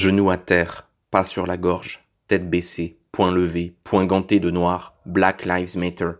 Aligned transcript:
Genoux 0.00 0.30
à 0.30 0.38
terre, 0.38 0.88
pas 1.10 1.24
sur 1.24 1.46
la 1.46 1.58
gorge, 1.58 2.02
tête 2.26 2.48
baissée, 2.48 2.96
poing 3.12 3.30
levé, 3.30 3.74
poing 3.84 4.06
ganté 4.06 4.40
de 4.40 4.50
noir, 4.50 4.94
Black 5.04 5.44
Lives 5.44 5.76
Matter. 5.76 6.12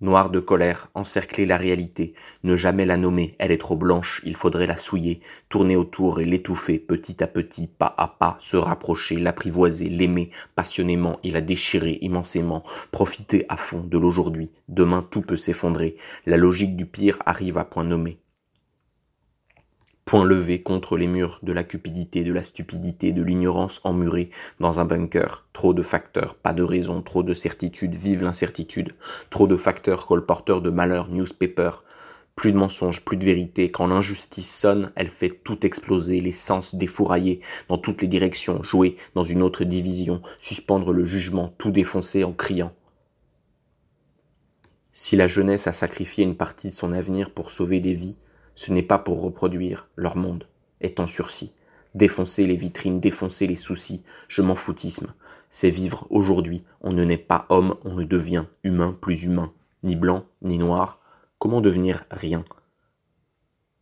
Noir 0.00 0.30
de 0.30 0.40
colère, 0.40 0.88
encercler 0.94 1.44
la 1.44 1.58
réalité, 1.58 2.14
ne 2.42 2.56
jamais 2.56 2.86
la 2.86 2.96
nommer, 2.96 3.36
elle 3.38 3.52
est 3.52 3.58
trop 3.58 3.76
blanche, 3.76 4.22
il 4.24 4.34
faudrait 4.34 4.66
la 4.66 4.78
souiller, 4.78 5.20
tourner 5.50 5.76
autour 5.76 6.20
et 6.20 6.24
l'étouffer, 6.24 6.78
petit 6.78 7.22
à 7.22 7.26
petit, 7.26 7.66
pas 7.66 7.94
à 7.98 8.08
pas, 8.08 8.38
se 8.40 8.56
rapprocher, 8.56 9.16
l'apprivoiser, 9.16 9.90
l'aimer 9.90 10.30
passionnément 10.54 11.20
et 11.22 11.32
la 11.32 11.42
déchirer 11.42 11.98
immensément, 12.00 12.62
profiter 12.92 13.44
à 13.50 13.58
fond 13.58 13.80
de 13.80 13.98
l'aujourd'hui, 13.98 14.52
demain 14.68 15.06
tout 15.10 15.20
peut 15.20 15.36
s'effondrer, 15.36 15.96
la 16.24 16.38
logique 16.38 16.76
du 16.76 16.86
pire 16.86 17.18
arrive 17.26 17.58
à 17.58 17.66
point 17.66 17.84
nommé 17.84 18.20
point 20.10 20.24
levé 20.24 20.60
contre 20.60 20.96
les 20.96 21.06
murs 21.06 21.38
de 21.44 21.52
la 21.52 21.62
cupidité, 21.62 22.24
de 22.24 22.32
la 22.32 22.42
stupidité, 22.42 23.12
de 23.12 23.22
l'ignorance 23.22 23.80
emmurée 23.84 24.30
dans 24.58 24.80
un 24.80 24.84
bunker. 24.84 25.46
Trop 25.52 25.72
de 25.72 25.82
facteurs, 25.82 26.34
pas 26.34 26.52
de 26.52 26.64
raison, 26.64 27.00
trop 27.00 27.22
de 27.22 27.32
certitude, 27.32 27.94
vive 27.94 28.24
l'incertitude. 28.24 28.90
Trop 29.30 29.46
de 29.46 29.54
facteurs 29.54 30.06
colporteurs 30.06 30.62
de 30.62 30.70
malheur, 30.70 31.06
newspaper. 31.10 31.70
Plus 32.34 32.50
de 32.50 32.56
mensonges, 32.56 33.04
plus 33.04 33.18
de 33.18 33.24
vérité. 33.24 33.70
Quand 33.70 33.86
l'injustice 33.86 34.52
sonne, 34.52 34.90
elle 34.96 35.10
fait 35.10 35.30
tout 35.44 35.64
exploser, 35.64 36.20
les 36.20 36.32
sens 36.32 36.74
défouraillés 36.74 37.38
dans 37.68 37.78
toutes 37.78 38.02
les 38.02 38.08
directions, 38.08 38.64
jouer 38.64 38.96
dans 39.14 39.22
une 39.22 39.42
autre 39.42 39.62
division, 39.62 40.22
suspendre 40.40 40.92
le 40.92 41.04
jugement, 41.04 41.54
tout 41.56 41.70
défoncer 41.70 42.24
en 42.24 42.32
criant. 42.32 42.72
Si 44.92 45.14
la 45.14 45.28
jeunesse 45.28 45.68
a 45.68 45.72
sacrifié 45.72 46.24
une 46.24 46.36
partie 46.36 46.70
de 46.70 46.74
son 46.74 46.92
avenir 46.92 47.30
pour 47.30 47.52
sauver 47.52 47.78
des 47.78 47.94
vies, 47.94 48.18
ce 48.60 48.72
n'est 48.72 48.82
pas 48.82 48.98
pour 48.98 49.22
reproduire 49.22 49.88
leur 49.96 50.18
monde, 50.18 50.46
en 50.98 51.06
sursis. 51.06 51.54
Défoncer 51.94 52.46
les 52.46 52.56
vitrines, 52.56 53.00
défoncer 53.00 53.46
les 53.46 53.56
soucis, 53.56 54.02
je 54.28 54.42
m'en 54.42 54.54
foutisme. 54.54 55.14
C'est 55.48 55.70
vivre 55.70 56.06
aujourd'hui. 56.10 56.62
On 56.82 56.92
ne 56.92 57.02
naît 57.02 57.16
pas 57.16 57.46
homme, 57.48 57.76
on 57.86 57.94
ne 57.94 58.04
devient 58.04 58.44
humain 58.62 58.94
plus 59.00 59.24
humain. 59.24 59.50
Ni 59.82 59.96
blanc, 59.96 60.26
ni 60.42 60.58
noir. 60.58 61.00
Comment 61.38 61.62
devenir 61.62 62.04
rien? 62.10 62.44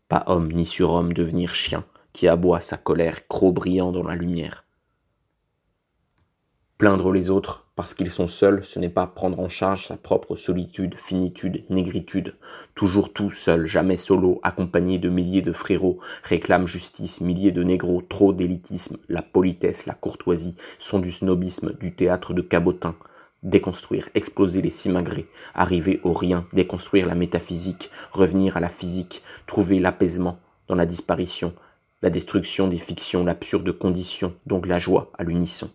Pas 0.06 0.22
homme 0.28 0.52
ni 0.52 0.64
surhomme, 0.64 1.12
devenir 1.12 1.56
chien, 1.56 1.84
qui 2.12 2.28
aboie 2.28 2.60
sa 2.60 2.76
colère, 2.76 3.26
croc 3.26 3.54
brillant 3.54 3.90
dans 3.90 4.04
la 4.04 4.14
lumière. 4.14 4.64
Plaindre 6.78 7.10
les 7.10 7.28
autres 7.28 7.66
parce 7.74 7.92
qu'ils 7.92 8.08
sont 8.08 8.28
seuls, 8.28 8.64
ce 8.64 8.78
n'est 8.78 8.88
pas 8.88 9.08
prendre 9.08 9.40
en 9.40 9.48
charge 9.48 9.88
sa 9.88 9.96
propre 9.96 10.36
solitude, 10.36 10.94
finitude, 10.96 11.64
négritude. 11.70 12.36
Toujours 12.76 13.12
tout 13.12 13.32
seul, 13.32 13.66
jamais 13.66 13.96
solo, 13.96 14.38
accompagné 14.44 14.98
de 14.98 15.08
milliers 15.08 15.42
de 15.42 15.52
frérots, 15.52 15.98
réclame 16.22 16.68
justice, 16.68 17.20
milliers 17.20 17.50
de 17.50 17.64
négros, 17.64 18.02
trop 18.08 18.32
d'élitisme, 18.32 18.96
la 19.08 19.22
politesse, 19.22 19.86
la 19.86 19.94
courtoisie 19.94 20.54
sont 20.78 21.00
du 21.00 21.10
snobisme, 21.10 21.72
du 21.80 21.96
théâtre 21.96 22.32
de 22.32 22.42
cabotin. 22.42 22.94
Déconstruire, 23.42 24.08
exploser 24.14 24.62
les 24.62 24.70
simagrées, 24.70 25.26
arriver 25.56 26.00
au 26.04 26.12
rien, 26.12 26.46
déconstruire 26.52 27.06
la 27.06 27.16
métaphysique, 27.16 27.90
revenir 28.12 28.56
à 28.56 28.60
la 28.60 28.68
physique, 28.68 29.24
trouver 29.48 29.80
l'apaisement 29.80 30.38
dans 30.68 30.76
la 30.76 30.86
disparition, 30.86 31.54
la 32.02 32.10
destruction 32.10 32.68
des 32.68 32.78
fictions, 32.78 33.24
l'absurde 33.24 33.72
condition, 33.72 34.32
donc 34.46 34.68
la 34.68 34.78
joie 34.78 35.10
à 35.18 35.24
l'unisson. 35.24 35.70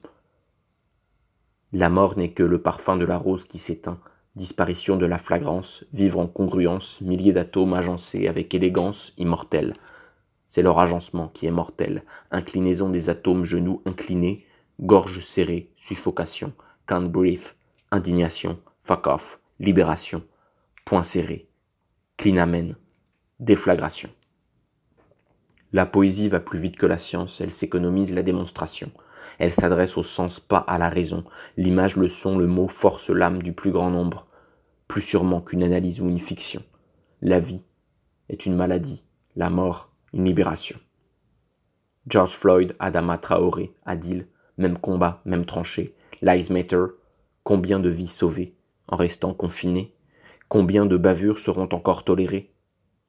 La 1.75 1.89
mort 1.89 2.19
n'est 2.19 2.31
que 2.31 2.43
le 2.43 2.61
parfum 2.61 2.97
de 2.97 3.05
la 3.05 3.17
rose 3.17 3.45
qui 3.45 3.57
s'éteint, 3.57 3.99
disparition 4.35 4.95
de 4.95 5.07
la 5.07 5.17
flagrance, 5.17 5.85
vivre 5.91 6.19
en 6.19 6.27
congruence, 6.27 7.01
milliers 7.01 7.33
d'atomes 7.33 7.73
agencés 7.73 8.27
avec 8.27 8.53
élégance 8.53 9.11
immortelle. 9.17 9.73
C'est 10.45 10.61
leur 10.61 10.77
agencement 10.77 11.29
qui 11.29 11.47
est 11.47 11.51
mortel, 11.51 12.03
inclinaison 12.29 12.91
des 12.91 13.09
atomes 13.09 13.43
genoux 13.43 13.81
inclinés, 13.87 14.45
gorge 14.81 15.19
serrée, 15.19 15.71
suffocation, 15.73 16.53
can't 16.85 17.09
breathe, 17.09 17.55
indignation, 17.89 18.59
fuck 18.83 19.07
off, 19.07 19.39
libération, 19.59 20.23
point 20.85 21.01
serré, 21.01 21.47
clinamen, 22.17 22.75
déflagration. 23.39 24.11
La 25.71 25.87
poésie 25.87 26.29
va 26.29 26.39
plus 26.39 26.59
vite 26.59 26.77
que 26.77 26.85
la 26.85 26.99
science, 26.99 27.41
elle 27.41 27.49
s'économise 27.49 28.13
la 28.13 28.21
démonstration. 28.21 28.91
Elle 29.39 29.53
s'adresse 29.53 29.97
au 29.97 30.03
sens, 30.03 30.39
pas 30.39 30.59
à 30.59 30.77
la 30.77 30.89
raison. 30.89 31.23
L'image, 31.57 31.95
le 31.95 32.07
son, 32.07 32.37
le 32.37 32.47
mot 32.47 32.67
force 32.67 33.09
l'âme 33.09 33.41
du 33.41 33.53
plus 33.53 33.71
grand 33.71 33.89
nombre, 33.89 34.27
plus 34.87 35.01
sûrement 35.01 35.41
qu'une 35.41 35.63
analyse 35.63 36.01
ou 36.01 36.09
une 36.09 36.19
fiction. 36.19 36.63
La 37.21 37.39
vie 37.39 37.65
est 38.29 38.45
une 38.45 38.55
maladie, 38.55 39.03
la 39.35 39.49
mort 39.49 39.93
une 40.13 40.25
libération. 40.25 40.79
George 42.07 42.31
Floyd, 42.33 42.75
Adama 42.79 43.17
Traoré, 43.17 43.73
Adil, 43.85 44.27
même 44.57 44.77
combat, 44.77 45.21
même 45.25 45.45
tranchée. 45.45 45.95
Lives 46.21 46.51
Matter, 46.51 46.85
combien 47.43 47.79
de 47.79 47.89
vies 47.89 48.07
sauvées 48.07 48.55
en 48.87 48.95
restant 48.95 49.33
confinés 49.33 49.95
Combien 50.49 50.85
de 50.85 50.97
bavures 50.97 51.39
seront 51.39 51.69
encore 51.71 52.03
tolérées? 52.03 52.53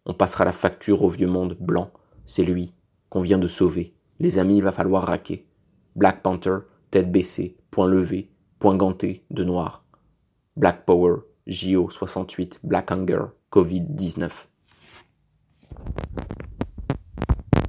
On 0.06 0.14
passera 0.14 0.44
la 0.44 0.52
facture 0.52 1.02
au 1.02 1.08
vieux 1.08 1.28
monde 1.28 1.56
blanc, 1.60 1.90
c'est 2.24 2.44
lui 2.44 2.72
qu'on 3.10 3.20
vient 3.20 3.38
de 3.38 3.46
sauver. 3.46 3.94
Les 4.18 4.38
amis, 4.38 4.56
il 4.56 4.62
va 4.62 4.72
falloir 4.72 5.04
raquer. 5.04 5.46
Black 5.96 6.22
Panther, 6.22 6.58
tête 6.90 7.12
baissée, 7.12 7.56
point 7.70 7.86
levé, 7.86 8.30
point 8.58 8.76
ganté, 8.76 9.24
de 9.30 9.44
noir. 9.44 9.84
Black 10.56 10.84
Power, 10.84 11.16
JO 11.46 11.90
68, 11.90 12.60
Black 12.64 12.90
Hunger, 12.90 13.26
Covid 13.50 13.82
19. 13.82 14.48